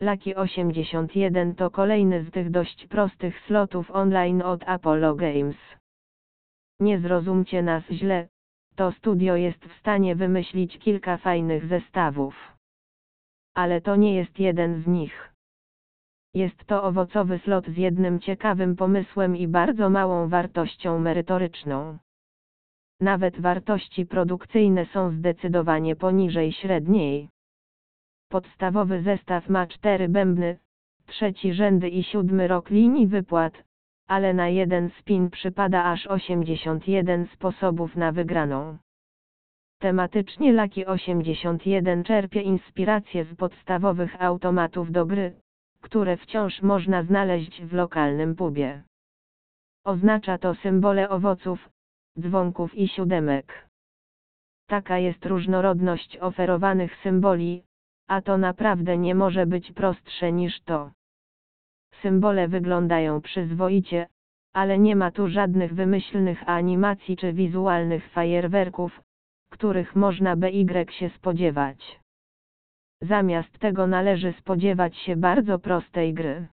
Lucky 0.00 0.36
81 0.36 1.54
to 1.54 1.70
kolejny 1.70 2.24
z 2.24 2.30
tych 2.30 2.50
dość 2.50 2.86
prostych 2.86 3.40
slotów 3.46 3.90
online 3.90 4.42
od 4.42 4.64
Apollo 4.66 5.14
Games. 5.14 5.56
Nie 6.80 6.98
zrozumcie 6.98 7.62
nas 7.62 7.84
źle, 7.90 8.28
to 8.76 8.92
studio 8.92 9.36
jest 9.36 9.64
w 9.64 9.78
stanie 9.78 10.16
wymyślić 10.16 10.78
kilka 10.78 11.16
fajnych 11.16 11.66
zestawów. 11.66 12.34
Ale 13.54 13.80
to 13.80 13.96
nie 13.96 14.14
jest 14.14 14.38
jeden 14.38 14.82
z 14.82 14.86
nich. 14.86 15.34
Jest 16.34 16.64
to 16.64 16.82
owocowy 16.82 17.38
slot 17.38 17.66
z 17.66 17.76
jednym 17.76 18.20
ciekawym 18.20 18.76
pomysłem 18.76 19.36
i 19.36 19.48
bardzo 19.48 19.90
małą 19.90 20.28
wartością 20.28 20.98
merytoryczną. 20.98 21.98
Nawet 23.00 23.40
wartości 23.40 24.06
produkcyjne 24.06 24.86
są 24.86 25.10
zdecydowanie 25.10 25.96
poniżej 25.96 26.52
średniej. 26.52 27.28
Podstawowy 28.28 29.02
zestaw 29.02 29.48
ma 29.48 29.66
cztery 29.66 30.08
bębny, 30.08 30.58
trzeci 31.06 31.54
rzędy 31.54 31.88
i 31.88 32.04
siódmy 32.04 32.48
rok 32.48 32.70
linii 32.70 33.06
wypłat, 33.06 33.64
ale 34.08 34.34
na 34.34 34.48
jeden 34.48 34.90
spin 34.90 35.30
przypada 35.30 35.84
aż 35.84 36.06
81 36.06 37.26
sposobów 37.26 37.96
na 37.96 38.12
wygraną. 38.12 38.78
Tematycznie 39.78 40.52
Laki 40.52 40.86
81 40.86 42.04
czerpie 42.04 42.42
inspiracje 42.42 43.24
z 43.24 43.34
podstawowych 43.34 44.22
automatów 44.22 44.92
do 44.92 45.06
gry, 45.06 45.40
które 45.80 46.16
wciąż 46.16 46.62
można 46.62 47.02
znaleźć 47.02 47.62
w 47.62 47.72
lokalnym 47.72 48.34
pubie. 48.34 48.82
Oznacza 49.84 50.38
to 50.38 50.54
symbole 50.54 51.08
owoców, 51.08 51.68
dzwonków 52.20 52.74
i 52.74 52.88
siódemek. 52.88 53.68
Taka 54.66 54.98
jest 54.98 55.26
różnorodność 55.26 56.18
oferowanych 56.18 56.96
symboli, 57.02 57.62
a 58.08 58.22
to 58.22 58.38
naprawdę 58.38 58.98
nie 58.98 59.14
może 59.14 59.46
być 59.46 59.72
prostsze 59.72 60.32
niż 60.32 60.60
to. 60.60 60.90
Symbole 62.02 62.48
wyglądają 62.48 63.20
przyzwoicie, 63.20 64.06
ale 64.52 64.78
nie 64.78 64.96
ma 64.96 65.10
tu 65.10 65.28
żadnych 65.28 65.74
wymyślnych 65.74 66.48
animacji 66.48 67.16
czy 67.16 67.32
wizualnych 67.32 68.08
fajerwerków, 68.08 69.02
których 69.50 69.96
można 69.96 70.36
by 70.36 70.48
Y 70.48 70.92
się 70.92 71.08
spodziewać. 71.08 72.00
Zamiast 73.02 73.58
tego 73.58 73.86
należy 73.86 74.32
spodziewać 74.32 74.96
się 74.96 75.16
bardzo 75.16 75.58
prostej 75.58 76.14
gry. 76.14 76.46